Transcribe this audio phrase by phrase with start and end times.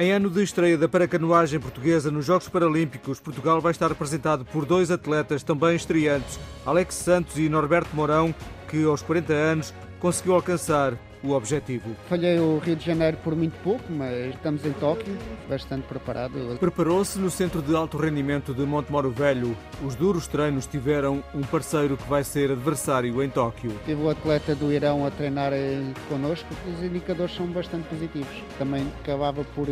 [0.00, 4.64] Em ano de estreia da paracanoagem portuguesa nos Jogos Paralímpicos, Portugal vai estar representado por
[4.64, 8.34] dois atletas também estreantes, Alex Santos e Norberto Mourão,
[8.70, 11.94] que aos 40 anos conseguiu alcançar o objetivo.
[12.08, 15.16] Falhei o Rio de Janeiro por muito pouco, mas estamos em Tóquio,
[15.48, 16.56] bastante preparado.
[16.58, 19.56] Preparou-se no Centro de Alto Rendimento de Montemoro Velho.
[19.84, 23.72] Os duros treinos tiveram um parceiro que vai ser adversário em Tóquio.
[23.84, 25.52] Tive o atleta do Irão a treinar
[26.08, 28.42] connosco, os indicadores são bastante positivos.
[28.58, 29.68] Também acabava por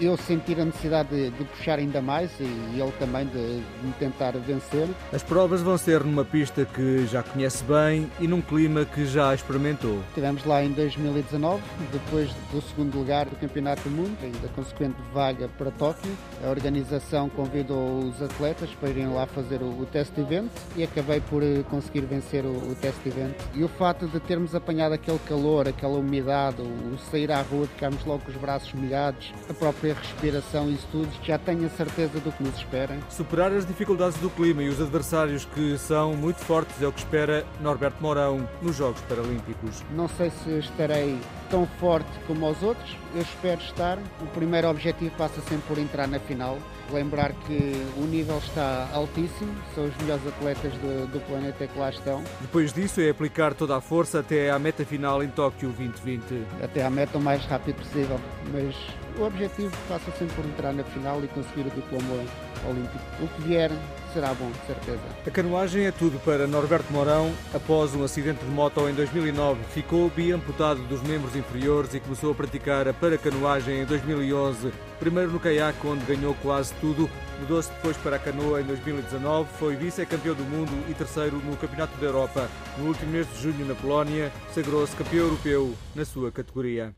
[0.00, 3.92] eu sentir a necessidade de, de, puxar ainda mais e ele também de, de me
[3.98, 4.88] tentar vencer.
[5.12, 9.34] As provas vão ser numa pista que já conhece bem e num clima que já
[9.34, 9.98] experimentou.
[10.08, 14.96] Estivemos lá em 2019, depois do segundo lugar do Campeonato do Mundo e da consequente
[15.12, 16.10] vaga para Tóquio.
[16.44, 21.20] A organização convidou os atletas para irem lá fazer o, o test event e acabei
[21.20, 23.34] por eh, conseguir vencer o, o test event.
[23.54, 28.04] E o fato de termos apanhado aquele calor, aquela umidade, o sair à rua, ficarmos
[28.04, 32.18] logo com os braços molhados, a própria respiração e isso tudo, já tenho a certeza
[32.20, 32.98] do que nos espera.
[33.08, 37.00] Superar as dificuldades do clima e os adversários que são muito fortes é o que
[37.00, 39.82] espera Norberto Mourão nos Jogos Paralímpicos.
[39.90, 41.18] Não sei se estarei
[41.50, 43.98] tão forte como os outros, eu espero estar.
[44.20, 46.58] O primeiro objetivo passa sempre por entrar na final.
[46.92, 51.90] Lembrar que o nível está altíssimo, são os melhores atletas do, do planeta que lá
[51.90, 52.22] estão.
[52.40, 56.22] Depois disso é aplicar toda a força até à meta final em Tóquio 2020.
[56.62, 58.18] Até à meta o mais rápido possível,
[58.52, 58.74] mas
[59.20, 62.24] o objetivo passa sempre por entrar na final e conseguir o diploma
[62.66, 62.98] olímpico.
[63.20, 63.70] O que vier
[64.12, 65.00] será bom, de certeza.
[65.26, 67.32] A canoagem é tudo para Norberto Mourão.
[67.54, 72.34] Após um acidente de moto em 2009, ficou biamputado dos membros inferiores e começou a
[72.34, 74.72] praticar a paracanoagem em 2011.
[74.98, 77.08] Primeiro no caiaque, onde ganhou quase tudo.
[77.40, 81.96] Mudou-se depois para a canoa em 2019, foi vice-campeão do mundo e terceiro no Campeonato
[81.98, 82.48] da Europa.
[82.76, 86.94] No último mês de junho, na Polónia, sagrou-se campeão europeu na sua categoria.